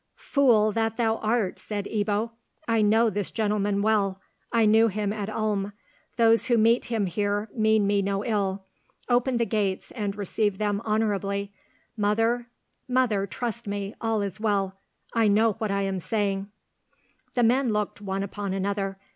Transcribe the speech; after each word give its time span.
"Fool 0.15 0.71
that 0.71 0.97
thou 0.97 1.17
art!" 1.17 1.59
said 1.59 1.85
Ebbo. 1.85 2.31
"I 2.67 2.81
know 2.81 3.11
this 3.11 3.29
gentleman 3.29 3.83
well. 3.83 4.19
I 4.51 4.65
knew 4.65 4.87
him 4.87 5.13
at 5.13 5.29
Ulm. 5.29 5.73
Those 6.17 6.47
who 6.47 6.57
meet 6.57 6.85
him 6.85 7.05
here 7.05 7.49
mean 7.53 7.85
me 7.85 8.01
no 8.01 8.25
ill. 8.25 8.65
Open 9.09 9.37
the 9.37 9.45
gates 9.45 9.91
and 9.91 10.15
receive 10.15 10.57
them 10.57 10.81
honourably! 10.87 11.53
Mother, 11.95 12.47
mother, 12.87 13.27
trust 13.27 13.67
me, 13.67 13.93
all 14.01 14.23
is 14.23 14.39
well. 14.39 14.75
I 15.13 15.27
know 15.27 15.51
what 15.59 15.69
I 15.69 15.83
am 15.83 15.99
saying." 15.99 16.49
The 17.35 17.43
men 17.43 17.71
looked 17.71 18.01
one 18.01 18.23
upon 18.23 18.55
another. 18.55 18.97